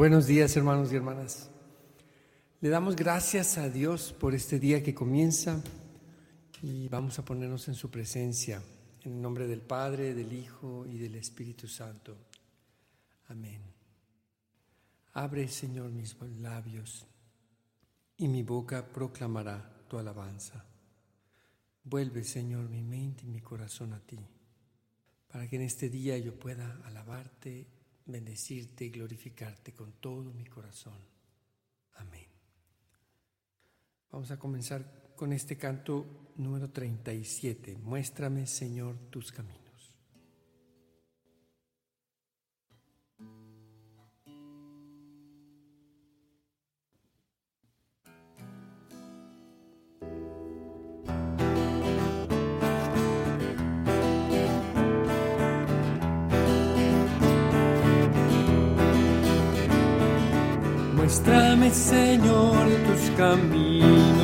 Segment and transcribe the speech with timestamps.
[0.00, 1.50] Buenos días hermanos y hermanas.
[2.62, 5.62] Le damos gracias a Dios por este día que comienza
[6.62, 8.62] y vamos a ponernos en su presencia,
[9.02, 12.16] en el nombre del Padre, del Hijo y del Espíritu Santo.
[13.28, 13.60] Amén.
[15.12, 17.04] Abre, Señor, mis labios
[18.16, 20.64] y mi boca proclamará tu alabanza.
[21.84, 24.18] Vuelve, Señor, mi mente y mi corazón a ti,
[25.30, 30.98] para que en este día yo pueda alabarte bendecirte y glorificarte con todo mi corazón.
[31.94, 32.26] Amén.
[34.10, 37.76] Vamos a comenzar con este canto número 37.
[37.76, 39.59] Muéstrame, Señor, tus caminos.
[61.30, 64.19] Muéstrame, Señor, tus caminos,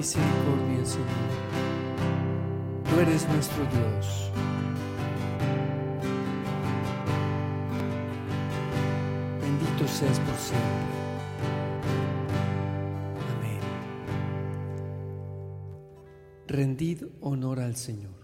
[0.00, 1.08] misericordia, Señor.
[2.88, 4.32] Tú eres nuestro Dios.
[9.42, 10.96] Bendito seas por siempre.
[13.36, 13.60] Amén.
[16.46, 18.19] Rendid honor al Señor.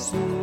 [0.00, 0.39] Y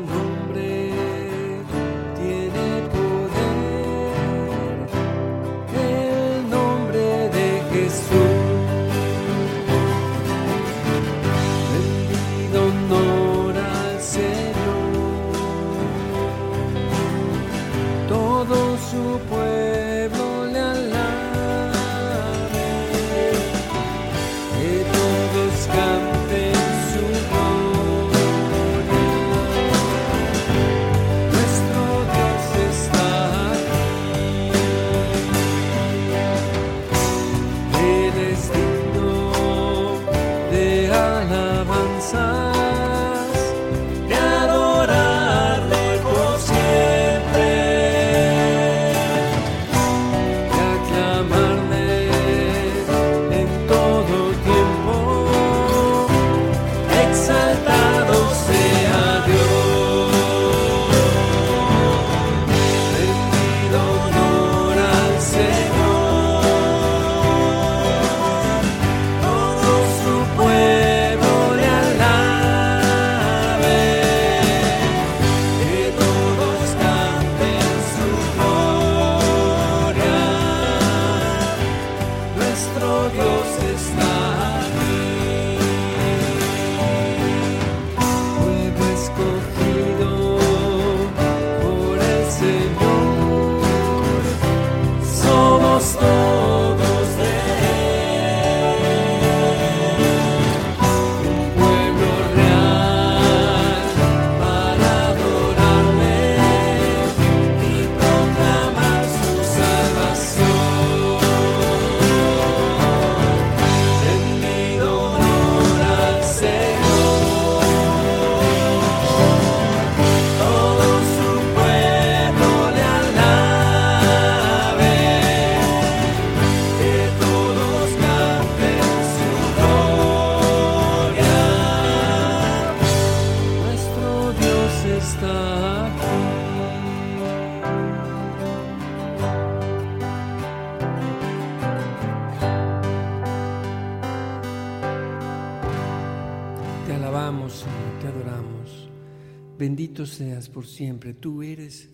[150.07, 151.89] seas por siempre, tú eres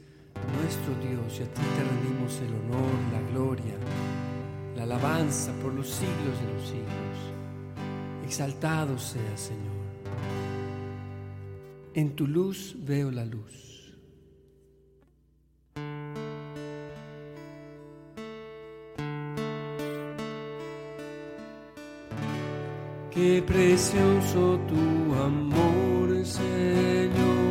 [0.57, 3.75] nuestro Dios y a ti te rendimos el honor, la gloria,
[4.75, 8.25] la alabanza por los siglos de los siglos.
[8.25, 9.83] Exaltado seas, Señor.
[11.93, 13.93] En tu luz veo la luz.
[23.11, 27.42] Qué precioso tu amor, Señor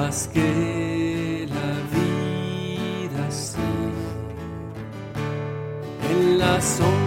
[0.00, 3.58] Más que la vida, sí.
[6.10, 6.99] En la sombra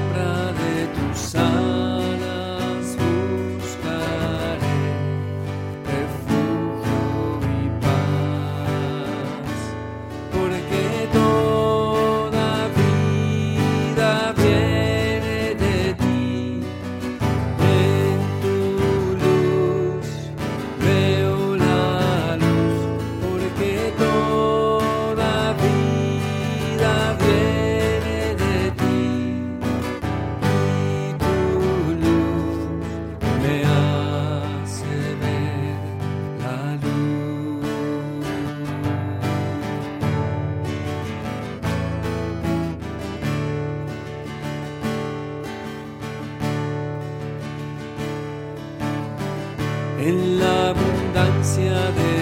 [50.06, 52.13] En la abundancia de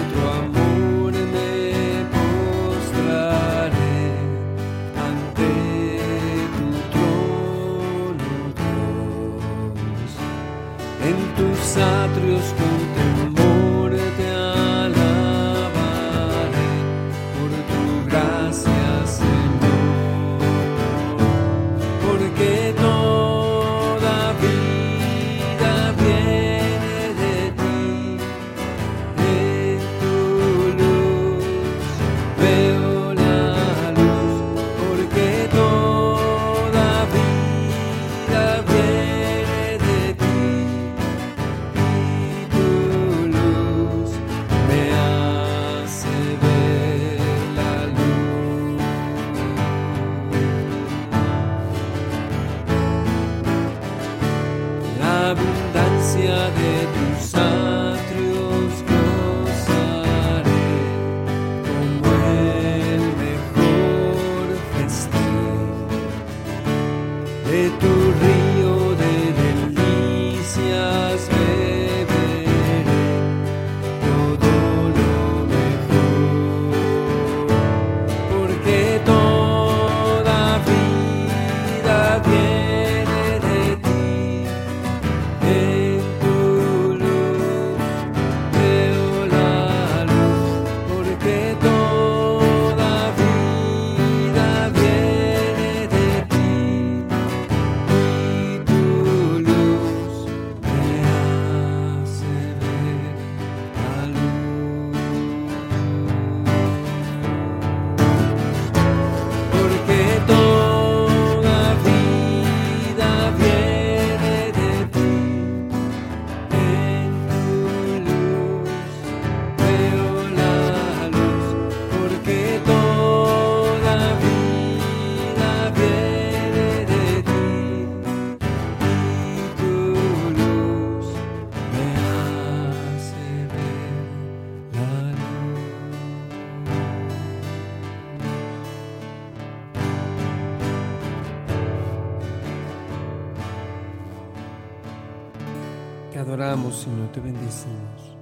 [147.12, 148.16] te bendecimos.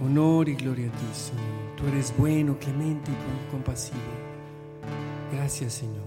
[0.00, 1.76] Honor y gloria a ti, Señor.
[1.76, 3.98] Tú eres bueno, clemente y compasivo.
[5.32, 6.06] Gracias, Señor.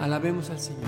[0.00, 0.82] Alabemos al Señor.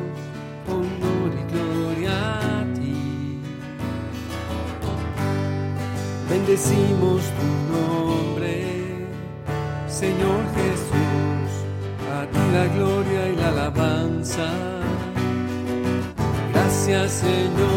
[0.68, 2.94] Honor y gloria a ti.
[6.30, 7.93] Bendecimos tu nombre,
[10.04, 11.50] Señor Jesús,
[12.18, 14.48] a ti la gloria y la alabanza.
[16.52, 17.73] Gracias Señor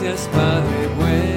[0.00, 1.33] Gracias Padre bueno.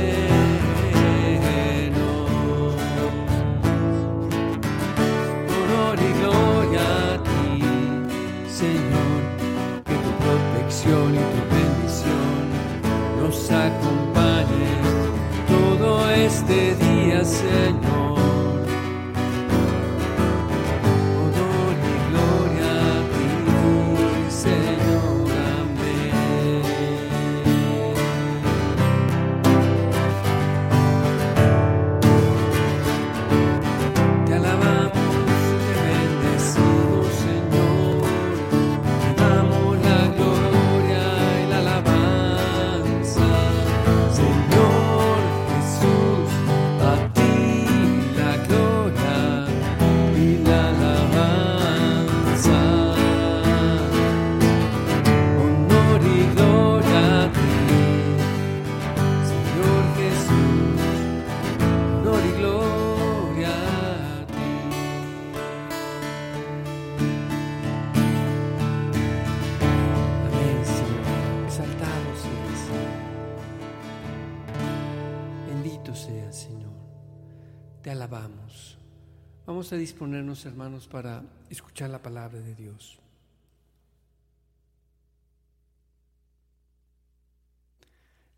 [79.57, 82.99] Vamos a disponernos, hermanos, para escuchar la palabra de Dios.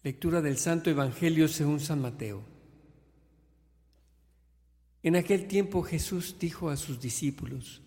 [0.02, 2.42] Lectura del Santo Evangelio según San Mateo.
[5.04, 7.82] En aquel tiempo Jesús dijo a sus discípulos,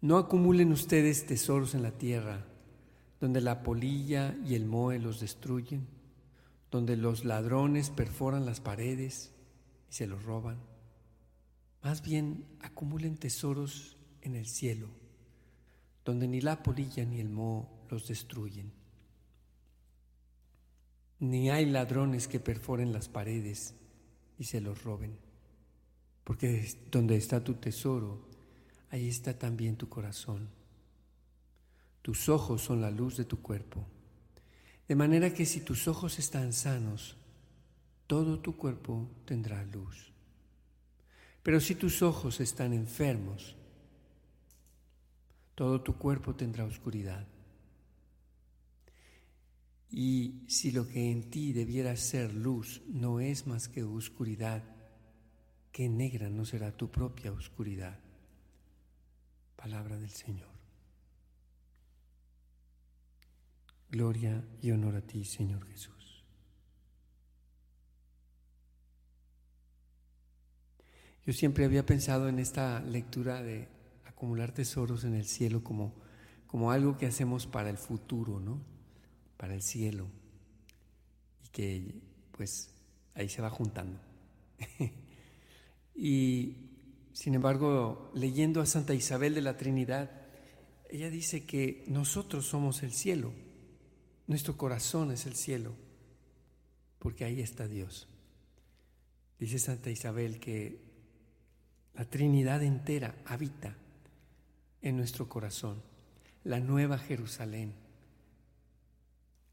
[0.00, 2.46] No acumulen ustedes tesoros en la tierra,
[3.20, 5.88] donde la polilla y el mohe los destruyen,
[6.70, 9.32] donde los ladrones perforan las paredes
[9.90, 10.71] y se los roban.
[11.82, 14.88] Más bien acumulen tesoros en el cielo,
[16.04, 18.72] donde ni la polilla ni el moho los destruyen.
[21.18, 23.74] Ni hay ladrones que perforen las paredes
[24.38, 25.16] y se los roben,
[26.24, 28.28] porque donde está tu tesoro,
[28.90, 30.50] ahí está también tu corazón.
[32.00, 33.84] Tus ojos son la luz de tu cuerpo,
[34.86, 37.16] de manera que si tus ojos están sanos,
[38.06, 40.11] todo tu cuerpo tendrá luz.
[41.42, 43.56] Pero si tus ojos están enfermos,
[45.54, 47.26] todo tu cuerpo tendrá oscuridad.
[49.90, 54.62] Y si lo que en ti debiera ser luz no es más que oscuridad,
[55.70, 57.98] qué negra no será tu propia oscuridad.
[59.56, 60.48] Palabra del Señor.
[63.90, 66.01] Gloria y honor a ti, Señor Jesús.
[71.24, 73.68] Yo siempre había pensado en esta lectura de
[74.04, 75.94] acumular tesoros en el cielo como,
[76.48, 78.60] como algo que hacemos para el futuro, ¿no?
[79.36, 80.08] Para el cielo.
[81.44, 81.94] Y que
[82.32, 82.70] pues
[83.14, 84.00] ahí se va juntando.
[85.94, 86.56] y
[87.12, 90.10] sin embargo, leyendo a Santa Isabel de la Trinidad,
[90.88, 93.32] ella dice que nosotros somos el cielo,
[94.26, 95.74] nuestro corazón es el cielo,
[96.98, 98.08] porque ahí está Dios.
[99.38, 100.91] Dice Santa Isabel que
[101.94, 103.76] la Trinidad entera habita
[104.80, 105.82] en nuestro corazón.
[106.44, 107.74] La nueva Jerusalén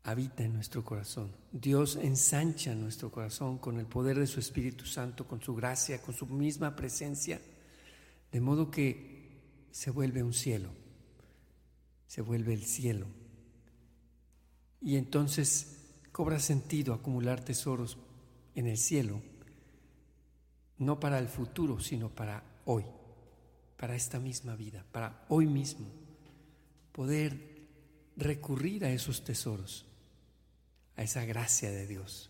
[0.04, 1.32] habita en nuestro corazón.
[1.52, 6.15] Dios ensancha nuestro corazón con el poder de su Espíritu Santo, con su gracia, con
[6.15, 7.41] su misma presencia,
[8.32, 9.19] de modo que
[9.71, 10.69] se vuelve un cielo,
[12.08, 13.06] se vuelve el cielo.
[14.82, 15.78] Y entonces
[16.12, 17.97] cobra sentido acumular tesoros
[18.56, 19.21] en el cielo,
[20.79, 22.85] no para el futuro, sino para hoy,
[23.77, 25.87] para esta misma vida, para hoy mismo,
[26.91, 27.67] poder
[28.17, 29.85] recurrir a esos tesoros,
[30.95, 32.29] a esa gracia de Dios,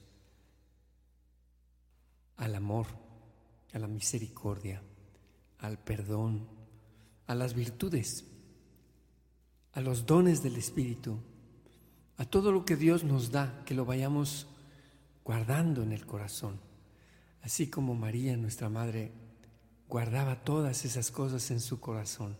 [2.37, 2.87] al amor,
[3.73, 4.81] a la misericordia,
[5.59, 6.47] al perdón,
[7.27, 8.25] a las virtudes,
[9.73, 11.19] a los dones del Espíritu,
[12.17, 14.47] a todo lo que Dios nos da, que lo vayamos
[15.23, 16.59] guardando en el corazón,
[17.41, 19.11] así como María, nuestra Madre,
[19.87, 22.37] guardaba todas esas cosas en su corazón.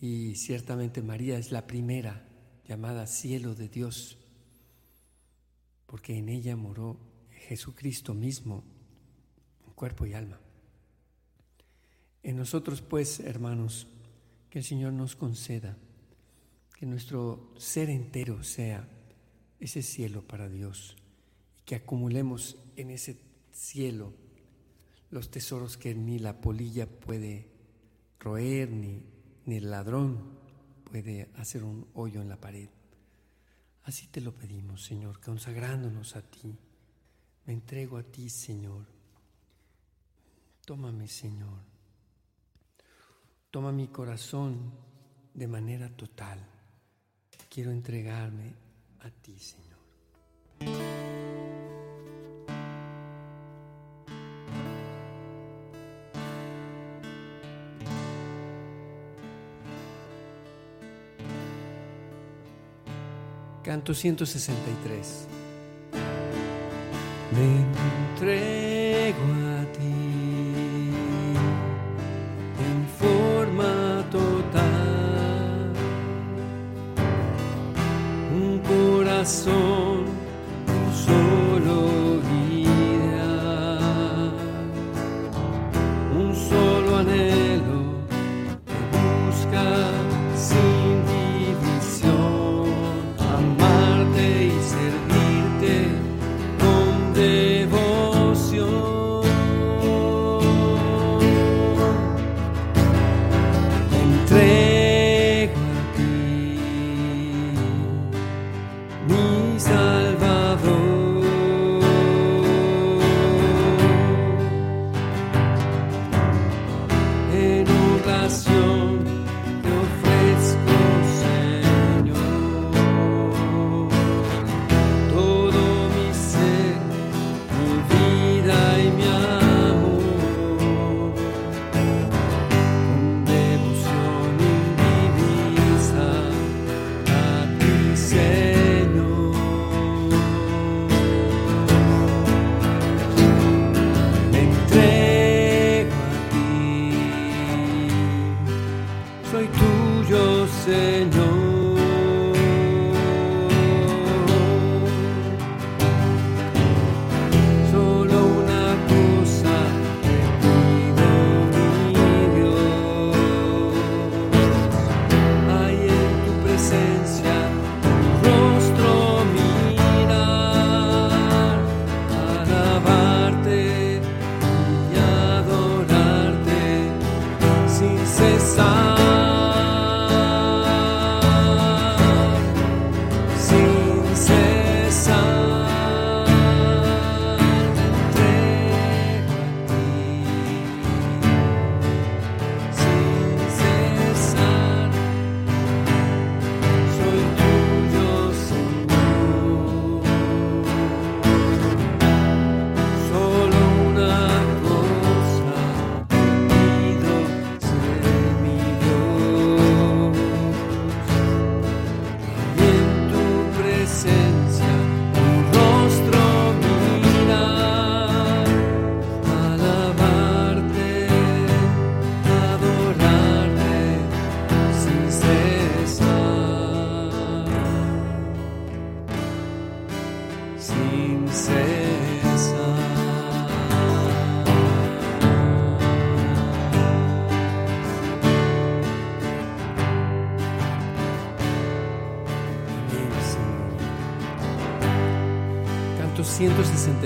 [0.00, 2.28] Y ciertamente María es la primera
[2.66, 4.18] llamada cielo de Dios,
[5.86, 6.98] porque en ella moró
[7.30, 8.64] Jesucristo mismo,
[9.66, 10.40] en cuerpo y alma.
[12.22, 13.86] En nosotros, pues, hermanos,
[14.50, 15.76] que el Señor nos conceda
[16.76, 18.88] que nuestro ser entero sea
[19.60, 20.96] ese cielo para Dios
[21.58, 23.14] y que acumulemos en ese
[23.56, 24.12] cielo,
[25.10, 27.50] los tesoros que ni la polilla puede
[28.20, 29.02] roer, ni,
[29.46, 30.38] ni el ladrón
[30.84, 32.68] puede hacer un hoyo en la pared.
[33.84, 36.58] Así te lo pedimos, Señor, consagrándonos a ti.
[37.46, 38.84] Me entrego a ti, Señor.
[40.64, 41.60] Tómame, Señor.
[43.50, 44.72] Toma mi corazón
[45.32, 46.44] de manera total.
[47.48, 48.54] Quiero entregarme
[49.00, 49.75] a ti, Señor.
[63.76, 65.28] Canto 163.
[67.32, 67.60] Me
[68.14, 68.55] entrego.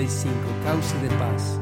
[0.01, 0.33] 45,
[0.65, 1.59] Cauce de Paz.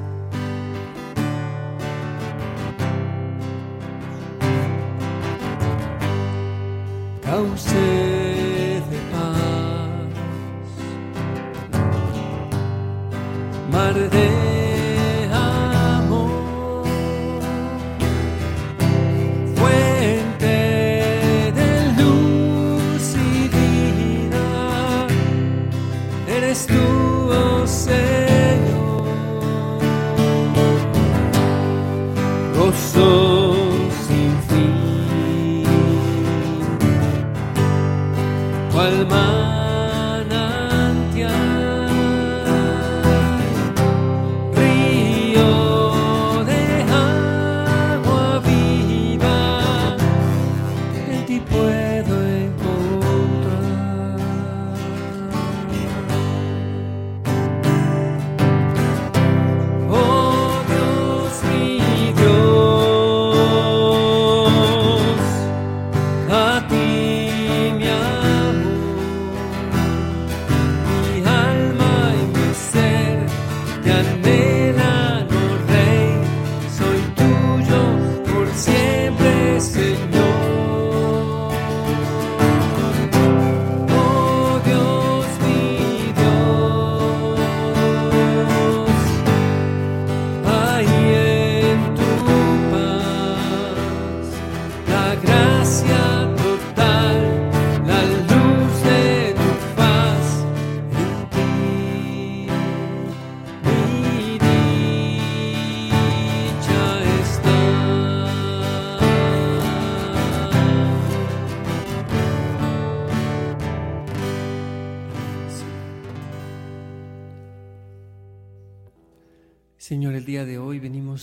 [7.22, 7.74] Cauce
[8.90, 10.10] de paz,
[13.72, 14.49] mar de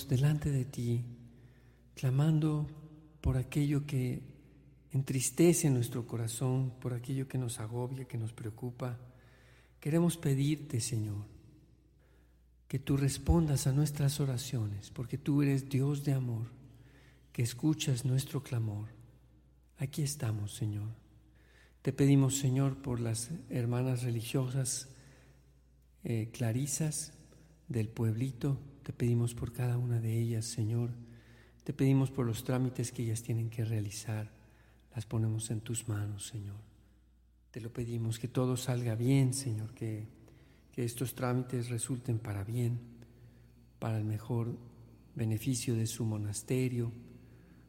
[0.08, 1.04] delante de ti,
[1.94, 2.66] clamando
[3.20, 4.22] por aquello que
[4.92, 8.98] entristece nuestro corazón, por aquello que nos agobia, que nos preocupa.
[9.80, 11.24] Queremos pedirte, Señor,
[12.68, 16.46] que tú respondas a nuestras oraciones, porque tú eres Dios de amor,
[17.32, 18.88] que escuchas nuestro clamor.
[19.78, 20.88] Aquí estamos, Señor.
[21.82, 24.88] Te pedimos, Señor, por las hermanas religiosas
[26.02, 27.12] eh, clarisas
[27.68, 30.90] del pueblito, te pedimos por cada una de ellas, Señor.
[31.64, 34.30] Te pedimos por los trámites que ellas tienen que realizar.
[34.94, 36.54] Las ponemos en tus manos, Señor.
[37.50, 40.06] Te lo pedimos, que todo salga bien, Señor, que,
[40.70, 42.78] que estos trámites resulten para bien,
[43.80, 44.56] para el mejor
[45.16, 46.92] beneficio de su monasterio,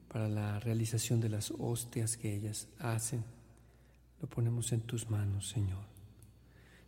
[0.10, 3.24] para la realización de las hostias que ellas hacen.
[4.22, 5.84] Lo ponemos en tus manos, Señor.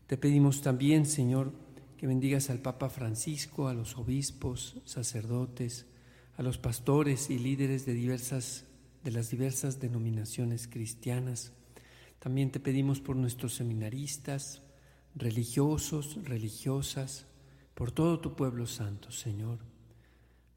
[0.05, 1.51] Te pedimos también, Señor,
[1.99, 5.85] que bendigas al Papa Francisco, a los obispos, sacerdotes,
[6.38, 8.63] a los pastores y líderes de diversas
[9.03, 11.51] de las diversas denominaciones cristianas.
[12.19, 14.62] También te pedimos por nuestros seminaristas,
[15.13, 17.27] religiosos, religiosas,
[17.73, 19.59] por todo tu pueblo santo, Señor.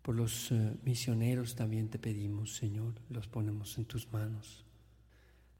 [0.02, 4.64] Por los eh, misioneros también te pedimos, Señor, los ponemos en tus manos.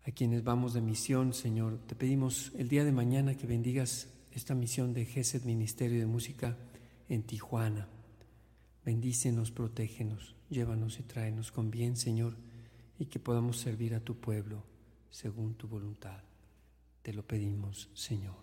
[0.05, 4.55] A quienes vamos de misión, Señor, te pedimos el día de mañana que bendigas esta
[4.55, 6.57] misión de GESED Ministerio de Música
[7.09, 7.89] en Tijuana.
[8.85, 12.37] Bendícenos, protégenos, llévanos y tráenos con bien, Señor,
[12.99, 14.65] y que podamos servir a tu pueblo
[15.11, 16.23] según tu voluntad.
[17.03, 18.43] Te lo pedimos, Señor.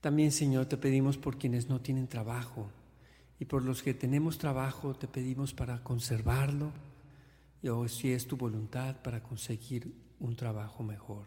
[0.00, 2.70] También, Señor, te pedimos por quienes no tienen trabajo
[3.38, 6.72] y por los que tenemos trabajo, te pedimos para conservarlo
[7.62, 11.26] y o si es tu voluntad para conseguir un trabajo mejor.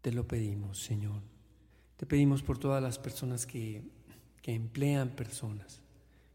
[0.00, 1.37] Te lo pedimos, Señor.
[1.98, 3.82] Te pedimos por todas las personas que,
[4.44, 5.82] emplean personas,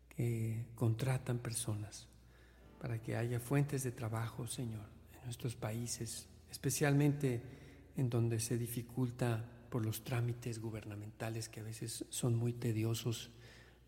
[0.10, 2.06] que contratan personas,
[2.80, 7.42] para que haya fuentes de trabajo, Señor, en nuestros países, especialmente
[7.96, 13.32] en donde se dificulta por los trámites gubernamentales que a veces son muy tediosos,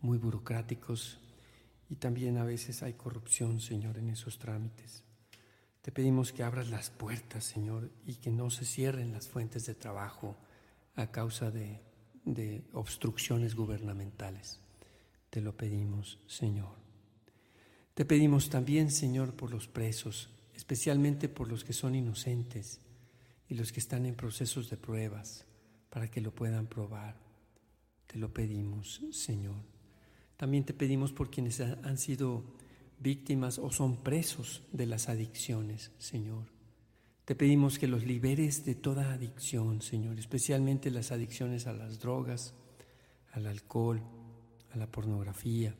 [0.00, 1.20] muy burocráticos
[1.90, 5.04] y también a veces hay corrupción, Señor, en esos trámites.
[5.82, 9.74] Te pedimos que abras las puertas, Señor, y que no se cierren las fuentes de
[9.74, 10.36] trabajo
[10.96, 11.82] a causa de,
[12.72, 14.58] obstrucciones gubernamentales.
[15.30, 16.74] Te lo pedimos, Señor.
[17.94, 22.80] Te pedimos también, Señor, por los presos, especialmente por los que son inocentes
[23.48, 25.46] y los que están en procesos de pruebas,
[25.90, 27.16] para que lo puedan probar.
[28.06, 29.62] Te lo pedimos, Señor.
[30.36, 32.42] También te pedimos por quienes han sido
[32.98, 36.55] víctimas o son presos de las adicciones, Señor.
[37.26, 42.54] Te pedimos que los liberes de toda adicción, Señor, especialmente las adicciones a las drogas,
[43.32, 44.00] al alcohol,
[44.70, 45.74] a la pornografía.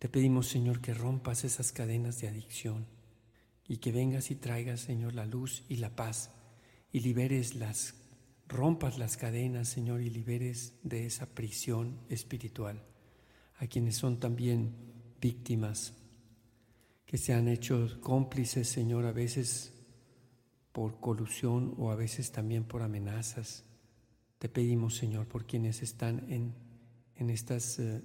[0.00, 2.88] Te pedimos, Señor, que rompas esas cadenas de adicción
[3.68, 6.32] y que vengas y traigas, Señor, la luz y la paz
[6.90, 7.94] y liberes las,
[8.48, 12.82] rompas las cadenas, Señor, y liberes de esa prisión espiritual
[13.58, 14.74] a quienes son también
[15.20, 15.94] víctimas,
[17.06, 19.79] que se han hecho cómplices, Señor, a veces
[20.72, 23.64] por colusión o a veces también por amenazas.
[24.38, 26.54] Te pedimos, Señor, por quienes están en,
[27.16, 28.02] en estas eh,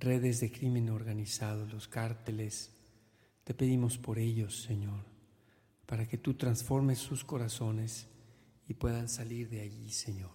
[0.00, 2.72] redes de crimen organizado, los cárteles.
[3.44, 5.04] Te pedimos por ellos, Señor,
[5.86, 8.08] para que tú transformes sus corazones
[8.66, 10.30] y puedan salir de allí, Señor.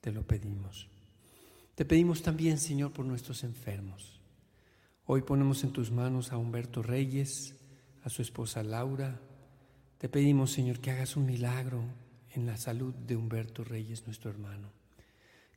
[0.00, 0.88] Te lo pedimos.
[1.74, 4.20] Te pedimos también, Señor, por nuestros enfermos.
[5.04, 7.56] Hoy ponemos en tus manos a Humberto Reyes,
[8.04, 9.20] a su esposa Laura,
[10.02, 11.84] te pedimos, Señor, que hagas un milagro
[12.32, 14.72] en la salud de Humberto Reyes, nuestro hermano.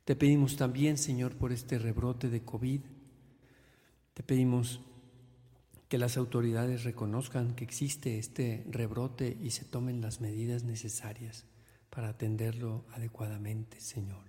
[0.04, 2.80] Te pedimos también, Señor, por este rebrote de COVID.
[4.14, 4.82] Te pedimos
[5.88, 11.44] que las autoridades reconozcan que existe este rebrote y se tomen las medidas necesarias
[11.90, 14.22] para atenderlo adecuadamente, Señor.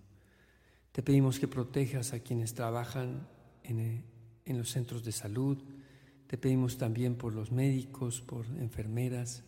[0.94, 3.28] Te pedimos que protejas a quienes trabajan
[3.62, 4.04] en,
[4.46, 5.60] en los centros de salud.
[6.26, 9.44] Te pedimos también por los médicos, por enfermeras,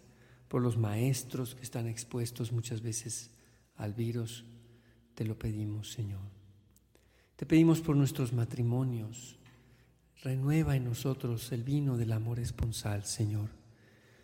[0.49, 3.29] por los maestros que están expuestos muchas veces
[3.77, 4.43] al virus,
[5.13, 6.19] te lo pedimos, Señor.
[7.35, 9.37] Te pedimos por nuestros matrimonios.
[10.21, 13.49] Renueva en nosotros el vino del amor esponsal, Señor.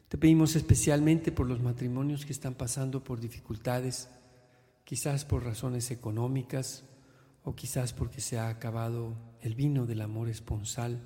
[0.10, 4.10] Te pedimos especialmente por los matrimonios que están pasando por dificultades,
[4.84, 6.84] quizás por razones económicas
[7.44, 11.00] o quizás porque se ha acabado el vino del amor esponsal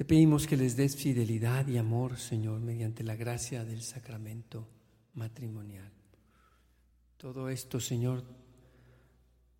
[0.00, 4.66] te pedimos que les des fidelidad y amor, Señor, mediante la gracia del sacramento
[5.12, 5.92] matrimonial.
[7.18, 8.24] Todo esto, Señor,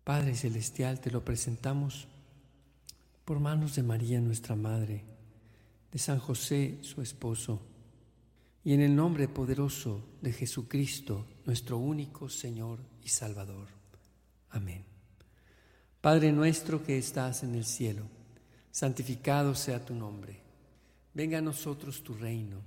[0.03, 2.07] Padre Celestial, te lo presentamos
[3.23, 5.03] por manos de María nuestra Madre,
[5.91, 7.61] de San José su esposo,
[8.63, 13.67] y en el nombre poderoso de Jesucristo, nuestro único Señor y Salvador.
[14.49, 14.83] Amén.
[16.01, 18.20] Padre nuestro que estás en el cielo,
[18.71, 20.41] santificado sea tu nombre.
[21.13, 22.61] Venga a nosotros tu reino.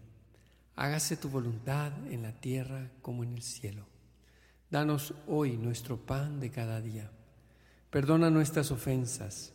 [0.77, 3.87] Hágase tu voluntad en la tierra como en el cielo.
[4.71, 7.11] Danos hoy nuestro pan de cada día.
[7.91, 9.55] Perdona nuestras ofensas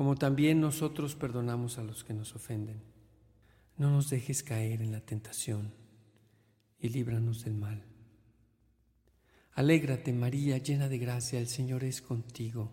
[0.00, 2.80] como también nosotros perdonamos a los que nos ofenden.
[3.76, 5.74] No nos dejes caer en la tentación
[6.78, 7.84] y líbranos del mal.
[9.52, 12.72] Alégrate María, llena de gracia, el Señor es contigo.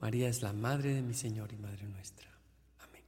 [0.00, 2.28] María es la Madre de mi Señor y Madre nuestra.
[2.80, 3.02] Amén.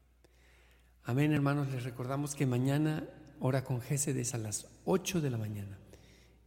[1.05, 3.07] Amén, hermanos, les recordamos que mañana
[3.41, 5.79] hora con es a las 8 de la mañana.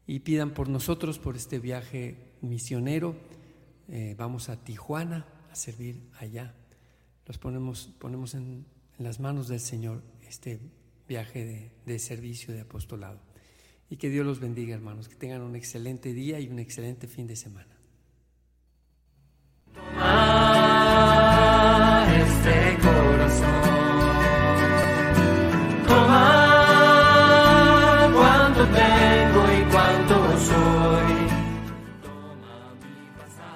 [0.07, 3.15] Y pidan por nosotros, por este viaje misionero.
[3.87, 6.53] Eh, vamos a Tijuana a servir allá.
[7.27, 8.65] Los ponemos, ponemos en
[8.97, 10.59] las manos del Señor este
[11.07, 13.19] viaje de servicio, de apostolado.
[13.89, 17.27] Y que Dios los bendiga, hermanos, que tengan un excelente día y un excelente fin
[17.27, 17.70] de semana.